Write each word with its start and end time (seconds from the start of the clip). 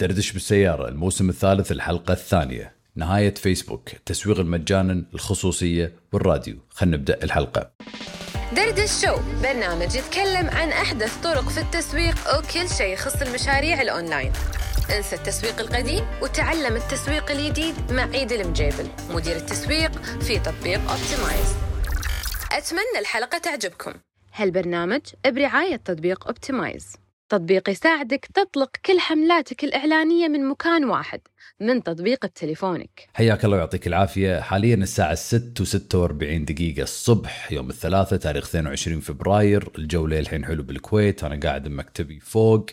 دردش 0.00 0.32
بالسيارة 0.32 0.88
الموسم 0.88 1.28
الثالث 1.28 1.72
الحلقة 1.72 2.12
الثانية. 2.12 2.72
نهاية 2.96 3.34
فيسبوك 3.34 3.92
التسويق 3.92 4.38
المجاني 4.40 5.04
الخصوصية 5.14 5.92
والراديو. 6.12 6.56
خلينا 6.70 6.96
نبدأ 6.96 7.24
الحلقة. 7.24 7.70
دردش 8.56 9.04
show 9.04 9.16
برنامج 9.42 9.94
يتكلم 9.94 10.50
عن 10.50 10.68
أحدث 10.68 11.16
طرق 11.22 11.48
في 11.48 11.60
التسويق 11.60 12.38
وكل 12.38 12.68
شيء 12.68 12.92
يخص 12.92 13.22
المشاريع 13.22 13.82
الأونلاين. 13.82 14.32
انسى 14.96 15.16
التسويق 15.16 15.60
القديم 15.60 16.04
وتعلم 16.22 16.76
التسويق 16.76 17.30
الجديد 17.30 17.74
مع 17.90 18.02
عيد 18.02 18.32
المجيبل 18.32 18.88
مدير 19.10 19.36
التسويق 19.36 20.02
في 20.02 20.38
تطبيق 20.38 20.80
Optimize 20.90 21.54
أتمنى 22.52 22.98
الحلقة 22.98 23.38
تعجبكم. 23.38 23.92
هالبرنامج 24.34 25.00
برعاية 25.26 25.76
تطبيق 25.76 26.26
اوبتمايز 26.26 26.96
تطبيق 27.28 27.70
يساعدك 27.70 28.28
تطلق 28.34 28.70
كل 28.86 29.00
حملاتك 29.00 29.64
الإعلانية 29.64 30.28
من 30.28 30.48
مكان 30.48 30.84
واحد 30.84 31.20
من 31.60 31.82
تطبيق 31.82 32.26
تليفونك. 32.26 33.08
حياك 33.14 33.44
الله 33.44 33.56
ويعطيك 33.56 33.86
العافية. 33.86 34.40
حاليا 34.40 34.74
الساعة 34.74 35.14
6 35.14 35.64
و46 35.64 36.44
دقيقة 36.44 36.82
الصبح 36.82 37.52
يوم 37.52 37.70
الثلاثاء 37.70 38.18
تاريخ 38.18 38.48
22 38.48 39.00
فبراير. 39.00 39.68
الجو 39.78 40.06
الحين 40.06 40.44
حلو 40.44 40.62
بالكويت 40.62 41.24
أنا 41.24 41.40
قاعد 41.40 41.68
بمكتبي 41.68 42.20
فوق. 42.20 42.66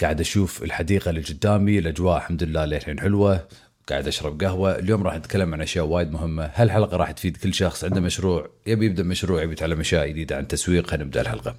قاعد 0.00 0.20
أشوف 0.20 0.62
الحديقة 0.62 1.10
اللي 1.10 1.20
قدامي 1.20 1.78
الأجواء 1.78 2.16
الحمد 2.16 2.42
لله 2.42 2.64
للحين 2.64 3.00
حلوة. 3.00 3.48
قاعد 3.88 4.06
أشرب 4.06 4.42
قهوة. 4.42 4.78
اليوم 4.78 5.02
راح 5.02 5.16
نتكلم 5.16 5.54
عن 5.54 5.60
أشياء 5.60 5.84
وايد 5.84 6.12
مهمة. 6.12 6.50
هالحلقة 6.54 6.96
راح 6.96 7.10
تفيد 7.10 7.36
كل 7.36 7.54
شخص. 7.54 7.84
عنده 7.84 8.00
مشروع 8.00 8.50
يبي 8.66 8.86
يبدأ 8.86 9.02
مشروع 9.02 9.42
يبي 9.42 9.52
يتعلم 9.52 9.80
أشياء 9.80 10.08
جديدة 10.08 10.36
عن 10.36 10.48
تسويق. 10.48 10.86
خلينا 10.86 11.04
نبدا 11.04 11.20
الحلقة. 11.20 11.56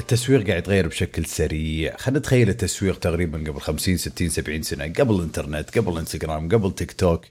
التسويق 0.00 0.46
قاعد 0.46 0.58
يتغير 0.58 0.88
بشكل 0.88 1.26
سريع. 1.26 1.96
خلينا 1.96 2.18
نتخيل 2.18 2.48
التسويق 2.48 2.98
تقريبا 2.98 3.38
قبل 3.38 3.60
50 3.60 3.96
60 3.96 4.28
70 4.28 4.62
سنة 4.62 4.84
قبل 4.84 5.14
الإنترنت 5.14 5.78
قبل 5.78 5.98
انستغرام 5.98 6.48
قبل 6.48 6.74
تيك 6.74 6.92
توك 6.92 7.24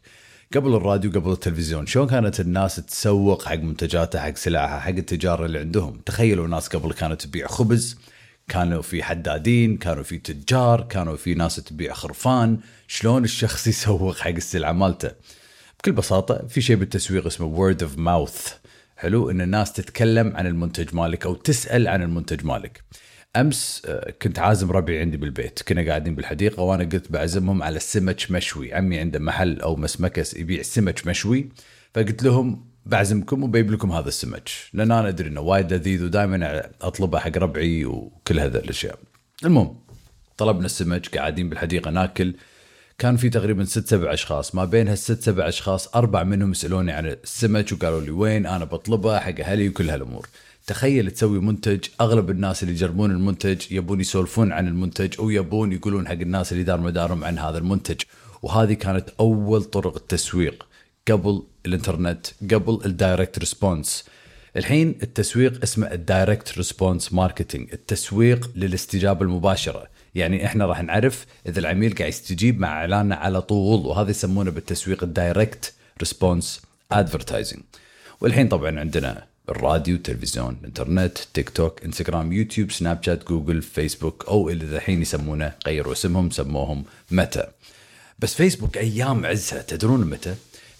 قبل 0.55 0.75
الراديو 0.75 1.11
قبل 1.11 1.31
التلفزيون. 1.31 1.85
شلون 1.85 2.08
كانت 2.08 2.39
الناس 2.39 2.75
تسوق 2.75 3.45
حق 3.45 3.55
منتجاتها 3.55 4.21
حق 4.21 4.35
سلعها 4.35 4.80
حق 4.80 4.89
التجارة 4.89 5.45
اللي 5.45 5.59
عندهم؟ 5.59 6.02
تخيلوا 6.05 6.47
ناس 6.47 6.67
قبل 6.67 6.93
كانت 6.93 7.21
تبيع 7.21 7.47
خبز 7.47 7.97
كانوا 8.47 8.81
في 8.81 9.03
حدادين 9.03 9.77
كانوا 9.77 10.03
في 10.03 10.17
تجار 10.17 10.81
كانوا 10.81 11.15
في 11.15 11.33
ناس 11.33 11.55
تبيع 11.55 11.93
خرفان. 11.93 12.59
شلون 12.88 13.23
الشخص 13.23 13.67
يسوق 13.73 14.17
حق 14.17 14.27
السلعة 14.30 14.71
مالته؟ 14.71 15.11
بكل 15.80 15.91
بساطة 15.91 16.47
في 16.47 16.61
شيء 16.61 16.75
بالتسويق 16.75 17.25
اسمه 17.25 17.73
word 17.73 17.77
of 17.77 17.99
mouth. 17.99 18.58
حلو 19.00 19.30
إن 19.30 19.42
الناس 19.42 19.73
تتكلم 19.73 20.36
عن 20.36 20.47
المنتج 20.47 20.95
مالك 20.95 21.25
أو 21.25 21.33
تسأل 21.36 21.88
عن 21.88 22.02
المنتج 22.02 22.45
مالك. 22.45 22.83
أمس 23.36 23.81
آه، 23.86 24.14
كنت 24.22 24.39
عازم 24.39 24.72
ربعي 24.72 25.00
عندي 25.00 25.17
بالبيت. 25.17 25.61
كنا 25.61 25.88
قاعدين 25.88 26.16
بالحديقة 26.16 26.64
وأنا 26.64 26.83
قلت 26.83 27.11
بعزمهم 27.11 27.64
على 27.64 27.77
السمك 27.77 28.31
مشوي. 28.31 28.73
عمي 28.73 29.00
عنده 29.00 29.20
محل 29.20 29.61
أو 29.61 29.75
مسمكس 29.75 30.33
يبيع 30.33 30.61
سمك 30.61 31.08
مشوي. 31.08 31.50
فقلت 31.94 32.23
لهم 32.23 32.66
بعزمكم 32.86 33.44
وبيب 33.44 33.72
لكم 33.72 33.92
هذا 33.92 34.08
السمك. 34.08 34.50
لأن 34.73 34.92
أنا 34.92 35.08
أدري 35.08 35.30
إنه 35.30 35.42
وايد 35.42 35.73
لذيذ 35.73 36.03
ودائما 36.03 36.70
أطلبه 36.81 37.20
حق 37.20 37.38
ربعي 37.38 37.86
وكل 37.86 38.39
هذا 38.39 38.59
الأشياء. 38.59 39.00
المهم 39.45 39.80
طلبنا 40.38 40.66
السمك 40.66 41.17
قاعدين 41.17 41.50
بالحديقة 41.50 41.92
ناكل. 41.92 42.36
كان 43.00 43.17
في 43.17 43.30
تقريبا 43.30 43.66
ست 43.66 43.88
سبع 43.88 44.14
أشخاص. 44.14 44.55
ما 44.55 44.66
بين 44.66 44.88
هالست 44.88 45.22
سبع 45.23 45.47
أشخاص 45.47 45.95
أربع 45.95 46.23
منهم 46.23 46.53
سالوني 46.53 46.92
عن 46.92 47.05
السمك 47.05 47.72
وقالوا 47.72 48.02
لي 48.02 48.11
وين 48.11 48.45
أنا 48.45 48.66
بطلبه 48.66 49.19
حق 49.19 49.39
أهلي 49.39 49.69
وكل 49.69 49.89
هالأمور. 49.89 50.28
تخيل 50.67 51.11
تسوي 51.11 51.39
منتج 51.39 51.80
أغلب 52.02 52.30
الناس 52.30 52.64
اللي 52.64 52.73
يجربون 52.73 53.11
المنتج 53.11 53.72
يبون 53.72 54.02
يسولفون 54.02 54.52
عن 54.52 54.67
المنتج 54.67 55.14
أو 55.20 55.30
يبون 55.30 55.72
يقولون 55.72 56.08
حق 56.08 56.14
الناس 56.14 56.52
اللي 56.52 56.64
دار 56.64 56.81
مدارهم 56.81 57.23
عن 57.23 57.39
هذا 57.39 57.58
المنتج. 57.58 58.02
وهذه 58.42 58.73
كانت 58.73 59.09
أول 59.20 59.64
طرق 59.64 59.95
التسويق 59.95 60.66
قبل 61.11 61.44
الإنترنت 61.66 62.27
قبل 62.53 62.80
ال 62.85 62.93
direct 62.93 63.39
response 63.39 64.05
الحين 64.58 64.95
التسويق 65.04 65.64
اسمه 65.64 65.92
ال 65.92 66.01
direct 66.01 66.58
response 66.58 67.14
marketing 67.14 67.70
التسويق 67.73 68.52
للاستجابة 68.55 69.21
المباشرة. 69.21 69.87
يعني 70.15 70.45
إحنا 70.45 70.65
راح 70.65 70.83
نعرف 70.83 71.26
إذا 71.48 71.60
العميل 71.60 71.95
قاعد 71.95 72.10
يستجيب 72.10 72.59
مع 72.59 72.67
اعلاننا 72.67 73.15
على 73.15 73.42
طول 73.42 73.86
وهذا 73.86 74.09
يسمونه 74.09 74.52
بالتسويق 74.52 75.04
ال 75.03 75.14
direct 75.14 75.73
response 75.99 76.61
advertising 76.92 77.61
والحين 78.21 78.48
طبعا 78.48 78.80
عندنا 78.80 79.26
الراديو 79.49 79.95
التلفزيون 79.95 80.58
الإنترنت 80.61 81.17
تيك 81.33 81.49
توك 81.49 81.83
إنستغرام 81.83 82.33
يوتيوب 82.33 82.71
سناب 82.71 83.04
شات 83.04 83.27
جوجل 83.27 83.61
فيسبوك 83.61 84.26
أو 84.27 84.49
اللي 84.49 84.76
الحين 84.77 85.02
يسمونه 85.02 85.54
غيروا 85.67 85.93
اسمهم 85.93 86.30
سموهم 86.30 86.83
ميتا 87.11 87.43
بس 88.20 88.33
فيسبوك 88.33 88.77
أيام 88.77 89.26
عزها 89.26 89.61
تدرون 89.61 90.09
متى؟ 90.09 90.36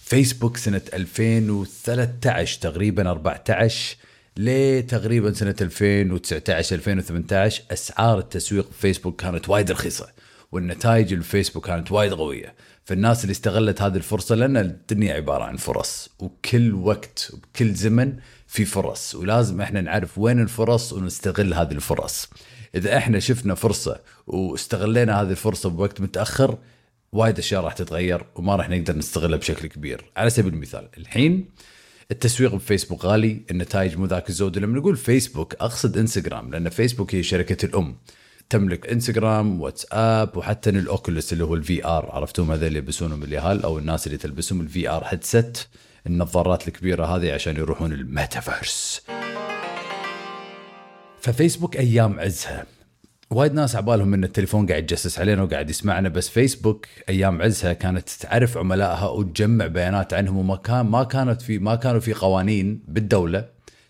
فيسبوك 0.10 0.58
سنة 0.58 0.82
2013 0.94 2.62
تقريبا 2.62 3.10
14 3.12 3.98
لتقريبا 4.38 5.34
سنة 5.34 5.56
2019 5.62 6.76
2018 6.76 7.64
أسعار 7.72 8.20
التسويق 8.20 8.72
في 8.72 8.80
فيسبوك 8.80 9.22
كانت 9.22 9.50
وايد 9.50 9.72
رخيصة 9.72 10.08
والنتائج 10.52 11.14
الفيسبوك 11.14 11.68
كانت 11.68 11.92
وايد 11.92 12.14
قوية. 12.14 12.54
فالناس 12.86 13.24
اللي 13.24 13.32
استغلت 13.32 13.82
هذه 13.82 13.96
الفرصة 13.96 14.36
لأن 14.36 14.58
الدنيا 14.58 15.14
عبارة 15.14 15.44
عن 15.44 15.58
فرص 15.58 16.10
وكل 16.20 16.74
وقت 16.74 17.32
وكل 17.34 17.74
زمن 17.74 18.14
في 18.48 18.66
فرص 18.66 19.16
ولازم 19.16 19.62
إحنا 19.62 19.82
نعرف 19.82 20.18
وين 20.18 20.40
الفرص 20.40 20.94
ونستغل 20.94 21.54
هذه 21.54 21.72
الفرص. 21.72 22.30
إذا 22.76 22.98
إحنا 22.98 23.20
شفنا 23.20 23.56
فرصة 23.56 24.00
واستغلينا 24.28 25.22
هذه 25.22 25.32
الفرصة 25.32 25.70
بوقت 25.70 26.02
متأخر 26.02 26.58
وايد 27.12 27.38
أشياء 27.38 27.64
راح 27.64 27.74
تتغير 27.74 28.26
وما 28.36 28.56
راح 28.56 28.70
نقدر 28.70 28.98
نستغلها 28.98 29.38
بشكل 29.38 29.68
كبير. 29.68 30.06
على 30.18 30.30
سبيل 30.30 30.54
المثال 30.54 30.90
الحين 30.98 31.50
التسويق 32.12 32.56
بفيسبوك 32.56 33.06
غالي 33.06 33.42
النتائج 33.52 33.98
مو 33.98 34.06
ذاك 34.06 34.30
الزود. 34.30 34.58
لما 34.58 34.80
نقول 34.80 34.98
فيسبوك 34.98 35.54
أقصد 35.54 35.98
إنستغرام 35.98 36.52
لأن 36.52 36.70
فيسبوك 36.70 37.16
هي 37.16 37.24
شركة 37.24 37.66
الأم. 37.66 37.98
تملك 38.50 38.88
إنستغرام 38.88 39.62
واتساب 39.62 40.38
وحتى 40.38 40.70
الأوكيولس 40.70 41.34
اللي 41.34 41.44
هو 41.44 41.56
ال 41.56 41.86
VR. 41.86 42.12
عرفتوهم 42.12 42.52
هذول 42.52 42.68
اللي 42.68 42.80
يلبسونهم 42.80 43.24
اليهّال 43.24 43.64
أو 43.64 43.78
الناس 43.78 44.08
اللي 44.08 44.18
تلبسهم 44.18 44.62
ال 44.62 44.90
VR 44.90 45.04
headset 45.06 45.58
النظارات 46.08 46.68
الكبيرة 46.68 47.06
هذه 47.06 47.32
عشان 47.34 47.56
يروحون 47.56 47.94
الميتافيرس. 47.94 49.02
ففيسبوك 51.22 51.78
أيام 51.78 52.20
عزها. 52.20 52.66
وايد 53.32 53.54
ناس 53.54 53.76
عبالهم 53.76 54.14
إن 54.14 54.24
التليفون 54.24 54.68
قاعد 54.68 54.84
يتجسس 54.84 55.20
علينا 55.20 55.44
وقاعد 55.44 55.70
يسمعنا 55.70 56.10
بس 56.10 56.30
فيسبوك 56.30 56.88
أيام 57.10 57.42
عزها 57.42 57.74
كانت 57.74 58.10
تعرف 58.10 58.58
عملائها 58.58 59.10
وتجمع 59.10 59.68
بيانات 59.68 60.14
عنهم 60.14 60.38
وما 60.38 60.56
كان 60.56 60.86
ما 60.86 61.04
كانت 61.04 61.42
في 61.42 61.60
ما 61.60 61.76
كانوا 61.76 62.00
في 62.00 62.14
قوانين 62.14 62.84
بالدولة 62.88 63.46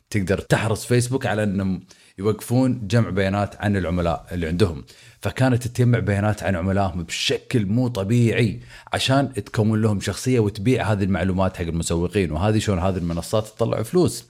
تقدر 0.10 0.40
تحرص 0.40 0.86
فيسبوك 0.86 1.26
على 1.26 1.44
إنهم 1.44 1.82
يوقفون 2.18 2.88
جمع 2.88 3.10
بيانات 3.10 3.56
عن 3.62 3.78
العملاء 3.78 4.26
اللي 4.32 4.48
عندهم. 4.48 4.84
فكانت 5.22 5.68
تجمع 5.68 6.00
بيانات 6.00 6.44
عن 6.44 6.56
عملائهم 6.56 7.04
بشكل 7.04 7.66
مو 7.66 7.88
طبيعي 7.88 8.60
عشان 8.94 9.34
تكون 9.34 9.82
لهم 9.82 10.00
شخصية 10.00 10.40
وتبيع 10.40 10.92
هذه 10.92 11.04
المعلومات 11.04 11.58
حق 11.58 11.64
المسوقين. 11.64 12.32
وهذه 12.32 12.60
شلون 12.60 12.80
هذه 12.80 12.98
المنصات 12.98 13.48
تطلع 13.48 13.84
فلوس 13.84 14.26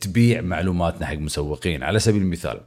تبيع 0.00 0.40
معلوماتنا 0.40 1.06
حق 1.06 1.14
مسوقين. 1.14 1.82
على 1.82 1.98
سبيل 1.98 2.22
المثال 2.22 2.60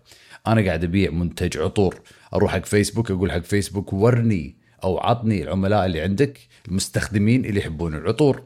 أنا 0.47 0.65
قاعد 0.65 0.83
أبيع 0.83 1.11
منتج 1.11 1.57
عطور 1.57 2.01
أروح 2.33 2.51
حق 2.51 2.65
فيسبوك 2.65 3.11
أقول 3.11 3.31
حق 3.31 3.39
فيسبوك 3.39 3.93
ورني 3.93 4.55
أو 4.83 4.97
عطني 4.97 5.43
العملاء 5.43 5.85
اللي 5.85 6.01
عندك 6.01 6.39
المستخدمين 6.67 7.45
اللي 7.45 7.59
يحبون 7.59 7.95
العطور. 7.95 8.43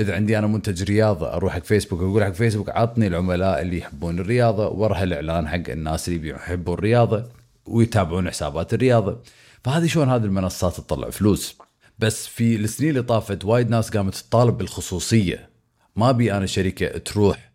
إذا 0.00 0.14
عندي 0.14 0.38
أنا 0.38 0.46
منتج 0.46 0.82
رياضة 0.82 1.32
أروح 1.32 1.52
حق 1.52 1.64
فيسبوك 1.64 2.00
أقول 2.00 2.24
حق 2.24 2.32
فيسبوك 2.32 2.70
عطني 2.70 3.06
العملاء 3.06 3.62
اللي 3.62 3.78
يحبون 3.78 4.18
الرياضة 4.18 4.68
ورها 4.68 5.04
الإعلان 5.04 5.48
حق 5.48 5.70
الناس 5.70 6.08
اللي 6.08 6.28
يحبون 6.28 6.74
الرياضة 6.74 7.24
ويتابعون 7.66 8.30
حسابات 8.30 8.74
الرياضة. 8.74 9.20
فهذه 9.64 9.86
شلون 9.86 10.08
هذه 10.08 10.24
المنصات 10.24 10.76
تطلع 10.76 11.10
فلوس؟ 11.10 11.58
بس 11.98 12.26
في 12.26 12.56
السنين 12.56 12.90
اللي 12.90 13.02
طافت 13.02 13.44
وايد 13.44 13.70
ناس 13.70 13.90
قامت 13.90 14.14
تطالب 14.14 14.58
بالخصوصية. 14.58 15.48
ما 15.96 16.10
أبي 16.10 16.32
أنا 16.32 16.46
شركة 16.46 16.98
تروح 16.98 17.45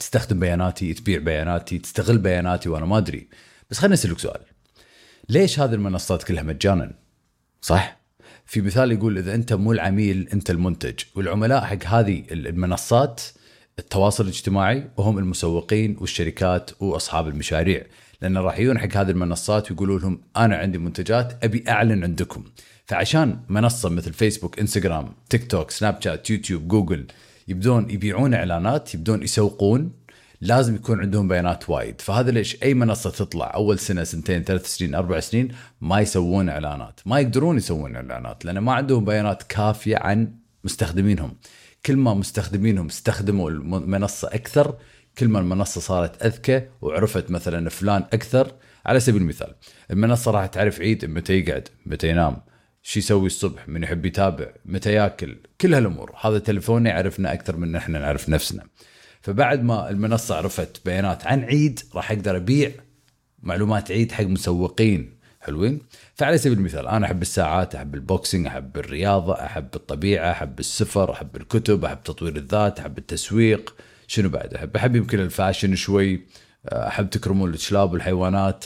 تستخدم 0.00 0.40
بياناتي 0.40 0.94
تبيع 0.94 1.18
بياناتي 1.18 1.78
تستغل 1.78 2.18
بياناتي 2.18 2.68
وأنا 2.68 2.86
ما 2.86 2.98
أدري. 2.98 3.28
بس 3.70 3.78
خليني 3.78 3.94
أسألك 3.94 4.18
سؤال. 4.18 4.40
ليش 5.28 5.60
هذه 5.60 5.74
المنصات 5.74 6.22
كلها 6.22 6.42
مجانا؟ 6.42 6.94
صح؟ 7.62 8.02
في 8.46 8.60
مثال 8.60 8.92
يقول 8.92 9.18
إذا 9.18 9.34
أنت 9.34 9.52
مو 9.52 9.72
العميل 9.72 10.28
أنت 10.32 10.50
المنتج 10.50 10.94
والعملاء 11.14 11.64
حق 11.64 11.86
هذه 11.86 12.24
المنصات 12.30 13.22
التواصل 13.78 14.24
الاجتماعي 14.24 14.90
وهم 14.96 15.18
المسوقين 15.18 15.96
والشركات 16.00 16.70
وأصحاب 16.82 17.28
المشاريع. 17.28 17.86
لأن 18.22 18.38
راح 18.38 18.58
يجون 18.58 18.78
حق 18.78 18.96
هذه 18.96 19.10
المنصات 19.10 19.70
ويقولوا 19.70 19.98
لهم 19.98 20.20
أنا 20.36 20.56
عندي 20.56 20.78
منتجات 20.78 21.44
أبي 21.44 21.64
أعلن 21.68 22.04
عندكم. 22.04 22.44
فعشان 22.86 23.38
منصة 23.48 23.88
مثل 23.88 24.12
فيسبوك 24.12 24.58
انستغرام 24.58 25.14
تيك 25.30 25.50
توك 25.50 25.70
سناب 25.70 26.02
شات 26.02 26.30
يوتيوب 26.30 26.68
جوجل 26.68 27.06
يبدون 27.48 27.90
يبيعون 27.90 28.34
إعلانات 28.34 28.94
يبدون 28.94 29.22
يسوقون 29.22 29.92
لازم 30.40 30.74
يكون 30.74 31.00
عندهم 31.00 31.28
بيانات 31.28 31.70
وايد. 31.70 32.00
فهذا 32.00 32.30
ليش 32.30 32.62
أي 32.62 32.74
منصة 32.74 33.10
تطلع 33.10 33.54
أول 33.54 33.78
سنة 33.78 34.04
سنتين 34.04 34.42
ثلاث 34.42 34.66
سنين 34.66 34.94
أربع 34.94 35.20
سنين 35.20 35.48
ما 35.80 36.00
يسوون 36.00 36.48
إعلانات. 36.48 37.00
ما 37.06 37.20
يقدرون 37.20 37.56
يسوون 37.56 37.96
إعلانات 37.96 38.44
لأن 38.44 38.58
ما 38.58 38.72
عندهم 38.72 39.04
بيانات 39.04 39.42
كافية 39.42 39.96
عن 39.96 40.34
مستخدمينهم. 40.64 41.36
كل 41.86 41.96
ما 41.96 42.14
مستخدمينهم 42.14 42.86
استخدموا 42.86 43.50
المنصة 43.50 44.28
أكثر 44.28 44.76
كل 45.18 45.28
ما 45.28 45.38
المنصة 45.38 45.80
صارت 45.80 46.22
أذكى 46.22 46.62
وعرفت 46.80 47.30
مثلا 47.30 47.68
فلان 47.68 48.04
أكثر 48.12 48.52
على 48.86 49.00
سبيل 49.00 49.22
المثال 49.22 49.54
المنصة 49.90 50.30
راح 50.30 50.46
تعرف 50.46 50.80
عيد 50.80 51.04
متى 51.04 51.32
يقعد 51.32 51.68
متى 51.86 52.08
ينام. 52.08 52.36
شو 52.82 52.98
يسوي 52.98 53.26
الصبح 53.26 53.68
من 53.68 53.82
يحب 53.82 54.06
يتابع 54.06 54.46
متى 54.64 54.92
ياكل 54.92 55.36
كل 55.60 55.74
هالأمور. 55.74 56.14
هذا 56.20 56.38
تلفوننا 56.38 56.90
يعرفنا 56.90 57.32
أكثر 57.32 57.56
من 57.56 57.76
إحنا 57.76 57.98
نعرف 57.98 58.28
نفسنا. 58.28 58.64
فبعد 59.20 59.62
ما 59.62 59.90
المنصة 59.90 60.36
عرفت 60.36 60.84
بيانات 60.84 61.26
عن 61.26 61.44
عيد 61.44 61.80
راح 61.94 62.12
أقدر 62.12 62.36
أبيع 62.36 62.70
معلومات 63.42 63.90
عدل 63.90 64.12
حق 64.12 64.24
مسوقين. 64.24 65.22
حلوين؟ 65.40 65.80
فعلى 66.14 66.38
سبيل 66.38 66.58
المثال 66.58 66.88
أنا 66.88 67.06
أحب 67.06 67.22
الساعات 67.22 67.74
أحب 67.74 67.94
ال 67.94 68.01
boxing 68.01 68.46
أحب 68.46 68.76
الرياضة 68.76 69.44
أحب 69.44 69.68
الطبيعة 69.74 70.30
أحب 70.30 70.60
السفر 70.60 71.12
أحب 71.12 71.36
الكتب 71.36 71.84
أحب 71.84 72.02
تطوير 72.02 72.36
الذات 72.36 72.80
أحب 72.80 72.98
التسويق. 72.98 73.74
شنو 74.06 74.28
بعد؟ 74.28 74.54
احب 74.54 74.76
أحب 74.76 74.96
يمكن 74.96 75.20
ال 75.20 75.27
fashion 75.27 75.74
شوي 75.74 76.26
أحب 76.72 77.10
تكرمون 77.10 77.50
الكلاب 77.50 77.92
والحيوانات. 77.92 78.64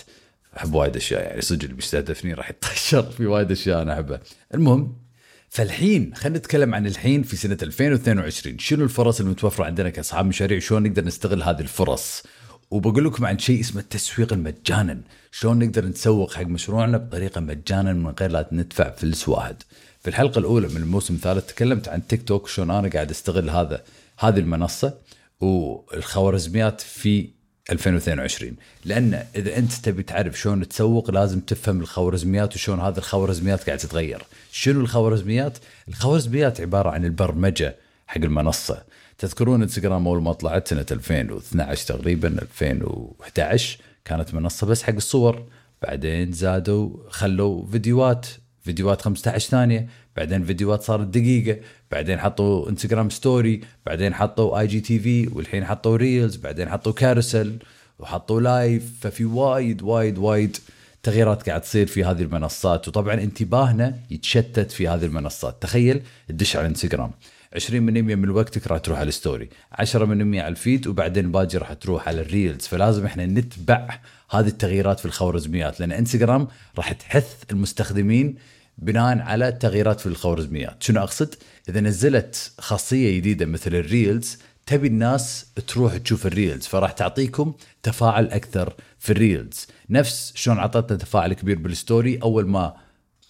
أحب 0.57 0.75
وايد 0.75 0.97
أشياء 0.97 1.23
يعني 1.23 1.41
صدق 1.41 1.63
اللي 1.63 1.75
بيستهدفني 1.75 2.35
راح 2.35 2.51
يتطشر 2.51 3.03
في 3.03 3.27
وايد 3.27 3.51
أشياء 3.51 3.83
أنا 3.83 3.95
احبها 3.95 4.21
المهم 4.55 5.07
فالحين 5.49 6.15
خلينا 6.15 6.39
نتكلم 6.39 6.75
عن 6.75 6.87
الحين 6.87 7.23
في 7.23 7.37
سنة 7.37 7.59
2022 7.63 8.59
شنو 8.59 8.85
الفرص 8.85 9.21
المتوفرة 9.21 9.65
عندنا 9.65 9.91
كأصحاب 9.91 10.27
مشاريع 10.27 10.59
شلون 10.59 10.83
نقدر 10.83 11.05
نستغل 11.05 11.43
هذه 11.43 11.61
الفرص؟ 11.61 12.23
وبقول 12.71 13.05
لكم 13.05 13.27
عن 13.27 13.39
شيء 13.39 13.61
اسمه 13.61 13.81
التسويق 13.81 14.33
المجانا. 14.33 15.01
شلون 15.31 15.59
نقدر 15.59 15.85
نسوق 15.85 16.35
حق 16.35 16.43
مشروعنا 16.43 16.99
بطريقة 16.99 17.41
مجانا 17.41 17.93
من 17.93 18.15
غير 18.21 18.31
لا 18.31 18.49
ندفع 18.53 18.91
فلس 18.91 19.29
واحد 19.29 19.63
في 20.01 20.09
الحلقة 20.09 20.39
الأولى 20.39 20.69
من 20.69 20.77
الموسم 20.77 21.15
الثالث 21.15 21.47
تكلمت 21.47 21.89
عن 21.89 22.07
تيك 22.07 22.23
توك 22.23 22.49
شلون 22.49 22.71
أنا 22.71 22.89
قاعد 22.89 23.11
أستغل 23.11 23.51
هذا 23.51 23.85
هذه 24.19 24.39
المنصة 24.39 24.99
والخوارزميات 25.41 26.81
في 26.81 27.29
2022 27.71 28.57
لأن 28.85 29.27
إذا 29.37 29.59
أنت 29.59 29.73
تبي 29.73 30.03
تعرف 30.03 30.41
شلون 30.41 30.69
تسوق 30.69 31.11
لازم 31.11 31.41
تفهم 31.41 31.81
الخوارزميات 31.81 32.55
وشلون 32.55 32.81
هذه 32.81 32.99
الخوارزميات 32.99 33.67
قاعدة 33.67 33.83
تتغير. 33.83 34.23
شنو 34.53 34.81
الخوارزميات؟ 34.81 35.59
الخوارزميات 35.89 36.61
عبارة 36.61 36.91
عن 36.91 37.05
البرمجة 37.05 37.77
حق 38.07 38.21
المنصة. 38.21 38.83
تذكرون 39.19 39.63
إنستغرام 39.63 40.09
أول 40.09 40.23
ما 40.23 40.33
طلعت 40.33 40.69
سنة 40.69 40.87
2012 40.91 41.87
تقريبا 41.87 42.29
2011 42.29 43.79
كانت 44.05 44.35
منصة 44.35 44.67
بس 44.67 44.83
حق 44.83 44.95
الصور. 44.95 45.47
بعدين 45.83 46.33
زادوا 46.33 46.91
خلوا 47.09 47.67
فيديوهات 47.67 48.27
فيديوهات 48.63 49.03
15 49.03 49.51
ثانية. 49.51 49.89
بعدين 50.17 50.45
فيديوهات 50.45 50.83
صارت 50.83 51.07
دقيقة. 51.07 51.61
بعدين 51.91 52.19
حطوا 52.19 52.69
انستغرام 52.69 53.11
story 53.11 53.61
بعدين 53.87 54.15
حطوا 54.15 54.61
IGTV 54.61 55.29
والحين 55.33 55.65
حطوا 55.65 55.97
reels 55.97 56.37
بعدين 56.37 56.69
حطوا 56.69 56.93
carousel 56.93 57.57
وحطوا 57.99 58.41
live 58.41 58.93
ففي 59.01 59.25
وايد 59.25 59.83
وايد 59.83 60.19
وايد 60.19 60.57
تغييرات 61.03 61.49
قاعد 61.49 61.61
تصير 61.61 61.87
في 61.87 62.05
هذه 62.05 62.23
المنصات. 62.23 62.89
وطبعا 62.89 63.15
انتباهنا 63.15 63.99
يتشتت 64.11 64.71
في 64.71 64.89
هذه 64.89 65.05
المنصات. 65.05 65.63
تخيل 65.63 66.03
تدش 66.29 66.57
على 66.57 66.67
انستغرام 66.67 67.11
20% 67.57 67.71
من 67.73 68.31
وقتك 68.31 68.67
راح 68.67 68.79
تروح 68.79 68.99
على 68.99 69.09
ال 69.09 69.16
story 69.16 69.49
10% 69.75 69.95
على 69.95 70.49
ال 70.49 70.56
feed 70.56 70.87
وبعدين 70.87 71.25
الباقي 71.25 71.59
راح 71.59 71.73
تروح 71.73 72.09
على 72.09 72.21
ال 72.21 72.29
reels 72.29 72.67
فلازم 72.67 73.07
إحنا 73.07 73.27
نتبع 73.27 73.99
هذه 74.31 74.47
التغييرات 74.47 74.99
في 74.99 75.07
الخوارزميات 75.07 75.81
لأن 75.81 75.93
انستغرام 75.93 76.49
راح 76.77 76.93
تحث 76.93 77.43
المستخدمين 77.51 78.35
بناء 78.79 79.19
على 79.19 79.53
تغييرات 79.53 80.01
في 80.01 80.07
الخوارزميات. 80.07 80.83
شنو 80.83 81.01
أقصد؟ 81.01 81.35
إذا 81.69 81.81
نزلت 81.81 82.53
خاصية 82.59 83.17
جديدة 83.17 83.47
مثل 83.47 83.75
ال 83.75 83.86
reels 83.86 84.39
تبي 84.67 84.87
الناس 84.87 85.47
تروح 85.67 85.97
تشوف 85.97 86.27
ال 86.27 86.33
reels 86.33 86.67
فراح 86.67 86.93
تعطيكم 86.93 87.55
تفاعل 87.83 88.27
أكثر 88.27 88.75
في 88.99 89.13
ال 89.13 89.20
reels. 89.20 89.67
نفس 89.91 90.33
شلون 90.35 90.59
عطتنا 90.59 90.99
تفاعل 90.99 91.33
كبير 91.33 91.59
بال 91.59 91.76
story 91.76 92.19
أول 92.23 92.49
ما 92.49 92.75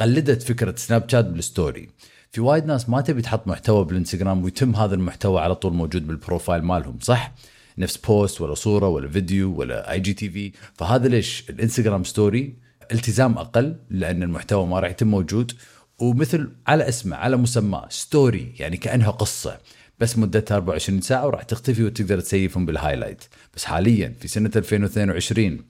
قلدت 0.01 0.43
فكرة 0.43 0.75
سناب 0.77 1.09
شات 1.11 1.25
بال 1.25 1.41
story. 1.41 1.89
في 2.33 2.41
وايد 2.41 2.67
ناس 2.67 2.89
ما 2.89 3.01
تبي 3.01 3.23
تحط 3.23 3.47
محتوى 3.49 3.85
بالإنستغرام 3.85 4.45
ويتم 4.45 4.77
هذا 4.77 4.95
المحتوى 4.95 5.41
على 5.41 5.55
طول 5.55 5.73
موجود 5.73 6.07
بال 6.07 6.19
profile 6.19 6.63
مالهم 6.63 6.99
صح؟ 7.03 7.35
نفس 7.79 7.97
post 7.97 8.41
ولا 8.41 8.55
صورة 8.55 8.89
ولا 8.89 9.09
فيديو 9.09 9.55
ولا 9.55 9.93
IGTV 9.93 10.53
فهذا 10.75 11.09
ليش؟ 11.09 11.45
الإنستغرام 11.51 12.05
story 12.05 12.66
التزام 12.93 13.39
أقل 13.39 13.77
لأن 13.91 14.23
المحتوى 14.23 14.67
ما 14.67 14.81
راح 14.81 14.91
يتم 14.91 15.07
موجود. 15.07 15.53
ومثل 15.99 16.53
على 16.67 16.89
اسمه 16.89 17.17
على 17.17 17.37
مسماه 17.37 17.89
story 17.91 18.55
يعني 18.59 18.77
كأنها 18.77 19.11
قصة. 19.11 19.59
بس 19.99 20.19
مدتها 20.19 20.55
24 20.55 21.01
ساعة 21.01 21.27
وراح 21.27 21.43
تختفي 21.43 21.85
وتقدر 21.85 22.21
ت 22.21 22.27
save 22.27 22.54
هم 22.54 22.67
بال 22.67 22.77
highlight 22.77 23.25
بس 23.55 23.65
حاليا 23.65 24.15
في 24.21 24.29
سنة 24.29 24.51
2022 24.57 25.61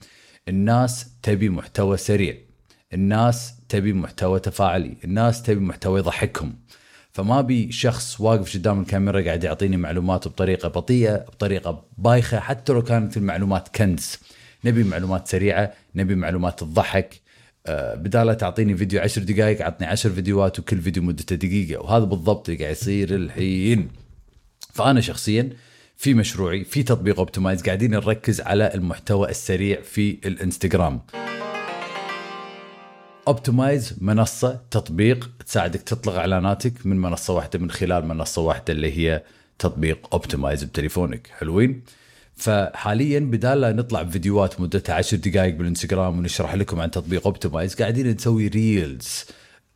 الناس 0.47 1.07
تبي 1.23 1.49
محتوى 1.49 1.97
سريع. 1.97 2.37
الناس 2.93 3.53
تبي 3.69 3.93
محتوى 3.93 4.39
تفاعلي. 4.39 4.97
الناس 5.03 5.43
تبي 5.43 5.59
محتوى 5.59 5.99
يضحكهم. 5.99 6.55
فما 7.11 7.41
بي 7.41 7.71
شخص 7.71 8.21
واقف 8.21 8.57
قدام 8.57 8.81
الكاميرا 8.81 9.21
قاعد 9.21 9.43
يعطيني 9.43 9.77
معلومات 9.77 10.27
بطريقة 10.27 10.69
بطيئة 10.69 11.15
بطريقة 11.15 11.85
بايخة 11.97 12.39
حتى 12.39 12.73
لو 12.73 12.81
كانت 12.81 13.17
المعلومات 13.17 13.75
كنز. 13.75 14.17
نبي 14.65 14.83
معلومات 14.83 15.27
سريعة 15.27 15.73
نبي 15.95 16.15
معلومات 16.15 16.59
تضحك 16.59 17.21
آه، 17.67 17.95
بدال 17.95 18.27
لا 18.27 18.33
تعطيني 18.33 18.77
فيديو 18.77 19.01
10 19.01 19.23
دقائق 19.23 19.61
عطني 19.65 19.87
10 19.87 20.11
فيديوهات 20.11 20.59
وكل 20.59 20.81
فيديو 20.81 21.03
مدته 21.03 21.35
دقيقة 21.35 21.81
وهذا 21.81 22.03
بالضبط 22.05 22.49
اللي 22.49 22.63
قاعد 22.63 22.75
يصير 22.75 23.15
الحين. 23.15 23.89
فأنا 24.73 25.01
شخصيا 25.01 25.49
في 25.97 26.13
مشروعي 26.13 26.63
في 26.63 26.83
تطبيق 26.83 27.19
اوبتمايز 27.19 27.61
قاعدين 27.63 27.91
نركز 27.91 28.41
على 28.41 28.73
المحتوى 28.73 29.29
السريع 29.29 29.81
في 29.81 30.17
الانستغرام. 30.25 31.01
اوبتمايز 33.27 33.95
منصة 34.01 34.61
تطبيق 34.71 35.29
تساعدك 35.45 35.81
تطلق 35.81 36.13
إعلاناتك 36.13 36.85
من 36.85 36.97
منصة 36.97 37.33
واحدة 37.33 37.59
من 37.59 37.71
خلال 37.71 38.05
منصة 38.07 38.41
واحدة 38.41 38.73
اللي 38.73 38.97
هي 38.97 39.23
تطبيق 39.59 40.07
اوبتمايز 40.13 40.63
بتليفونك. 40.63 41.27
حلوين؟ 41.39 41.81
فحاليا 42.37 43.19
بدال 43.19 43.61
لا 43.61 43.73
نطلع 43.73 44.01
بفيديوهات 44.01 44.61
مدتها 44.61 44.95
10 44.95 45.17
دقائق 45.17 45.55
بالإنستغرام 45.55 46.17
ونشرح 46.17 46.55
لكم 46.55 46.79
عن 46.79 46.91
تطبيق 46.91 47.27
اوبتمايز 47.27 47.75
قاعدين 47.75 48.07
نسوي 48.07 48.47
reels 48.47 49.25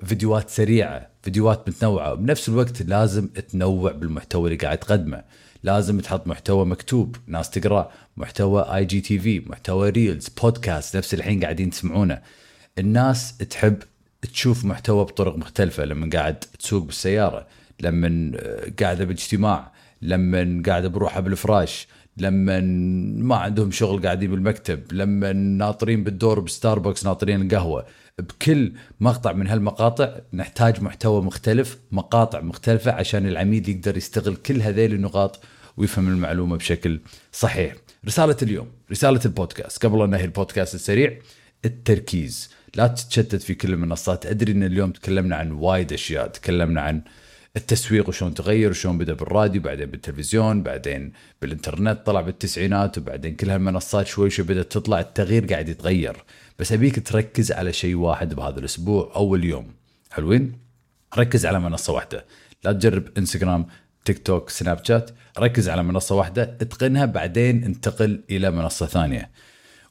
فيديوهات 0.06 0.50
سريعة 0.50 1.10
فيديوهات 1.24 1.70
متنوعة 1.70 2.14
وبنفس 2.14 2.50
الوقت 2.50 2.82
لازم 2.82 3.28
تنوع 3.28 3.92
بالمحتوى 3.92 4.46
اللي 4.46 4.58
قاعد 4.58 4.78
تقدمه. 4.78 5.24
لازم 5.64 6.00
تحط 6.00 6.28
محتوى 6.28 6.66
مكتوب 6.66 7.16
ناس 7.28 7.50
تقرأ 7.50 7.92
محتوى 8.18 8.62
IGTV 8.62 9.40
محتوى 9.40 9.90
reels 9.90 10.30
بودكاست 10.30 10.98
نفس 10.98 11.14
الحين 11.14 11.44
قاعدين 11.44 11.70
تسمعونه. 11.70 12.22
الناس 12.78 13.38
تحب 13.38 13.78
تشوف 14.22 14.66
محتوى 14.66 15.06
بطرق 15.06 15.38
مختلفة 15.38 15.86
لما 15.86 16.10
قاعدة 16.14 16.40
تسوق 16.40 16.84
بالسيارة 16.84 17.48
لما 17.80 18.32
قاعدة 18.80 19.06
باجتماع 19.06 19.72
لما 20.02 20.64
قاعدة 20.66 20.88
بروحها 20.88 21.20
بالفراش. 21.20 21.88
لما 22.18 22.60
ما 23.24 23.36
عندهم 23.36 23.72
شغل 23.72 24.04
قاعدين 24.04 24.32
بالمكتب 24.32 24.94
لما 24.94 25.34
ناطرين 25.34 26.04
بالدور 26.04 26.40
بستاربكس 26.40 27.06
ناطرين 27.06 27.42
القهوة. 27.42 27.86
بكل 28.20 28.74
مقطع 29.00 29.32
من 29.32 29.48
هالمقاطع 29.48 30.16
نحتاج 30.34 30.82
محتوى 30.82 31.22
مختلف 31.22 31.78
مقاطع 31.92 32.42
مختلفة 32.42 32.92
عشان 32.92 33.28
العميل 33.28 33.70
يقدر 33.70 33.98
يستغل 33.98 34.36
كل 34.36 34.62
هذيل 34.62 34.94
النقاط 34.94 35.40
ويفهم 35.78 36.08
المعلومة 36.08 36.58
بشكل 36.58 37.00
صحيح. 37.32 37.76
رسالة 38.06 38.38
اليوم 38.42 38.68
رسالة 38.92 39.20
البودكاست. 39.26 39.86
قبل 39.86 40.02
أن 40.02 40.10
ننهي 40.10 40.26
البودكاست 40.26 40.76
السريع 40.76 41.20
التركيز. 41.66 42.52
لا 42.76 42.88
تتشتت 42.88 43.42
في 43.42 43.54
كل 43.54 43.74
المنصات. 43.74 44.26
أدري 44.26 44.52
أن 44.52 44.64
اليوم 44.64 44.92
تكلمنا 44.92 45.36
عن 45.36 45.52
وايد 45.52 45.94
أشياء 45.94 46.28
تكلمنا 46.28 46.82
عن 46.82 47.02
التسويق 47.56 48.10
وشلون 48.10 48.34
تغير 48.34 48.70
وشلون 48.70 48.98
بدأ 48.98 49.14
بالراديو 49.14 49.62
بعدين 49.62 49.86
بالتلفزيون 49.86 50.64
بعدين 50.64 51.12
بالإنترنت 51.42 52.06
طلع 52.06 52.22
بالتسعينات 52.22 52.98
وبعدين 52.98 53.36
كل 53.36 53.50
هالمنصات 53.50 54.08
شوي 54.08 54.30
شوي 54.30 54.46
بدأت 54.46 54.72
تطلع 54.72 55.00
التغيير 55.00 55.46
قاعد 55.46 55.70
يتغير. 55.70 56.24
بس 56.60 56.72
أبيك 56.72 57.08
تركز 57.08 57.52
على 57.52 57.74
شيء 57.74 57.96
واحد 57.96 58.34
بهذا 58.34 58.60
الأسبوع 58.60 59.12
أو 59.16 59.36
اليوم 59.36 59.74
حلوين؟ 60.12 60.60
ركز 61.18 61.46
على 61.46 61.60
منصة 61.60 61.94
واحدة. 61.94 62.26
لا 62.64 62.72
تجرب 62.72 63.18
إنستغرام 63.18 63.66
تيك 64.06 64.28
توك 64.28 64.50
سناب 64.50 64.86
شات. 64.86 65.12
ركز 65.40 65.70
على 65.70 65.84
منصة 65.84 66.16
واحدة 66.16 66.44
اتقنها 66.44 67.06
بعدين 67.06 67.64
انتقل 67.64 68.24
إلى 68.30 68.52
منصة 68.52 68.86
ثانية. 68.86 69.32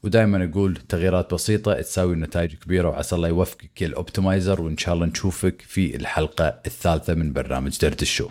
ودائما 0.03 0.45
أقول 0.45 0.77
تغييرات 0.77 1.35
بسيطة 1.35 1.81
تساوي 1.81 2.17
نتائج 2.17 2.55
كبيرة 2.55 2.89
وعسى 2.89 3.17
الله 3.17 3.29
يوفقك 3.29 3.83
يا 3.83 3.87
الأوبتمايزر 3.87 4.63
وإن 4.63 4.77
شاء 4.77 4.95
الله 4.95 5.07
نشوفك 5.07 5.63
في 5.63 5.97
الحلقة 5.97 6.61
الثالثة 6.67 7.15
من 7.15 7.33
برنامج 7.33 7.79
درد 7.79 8.01
الشو. 8.01 8.29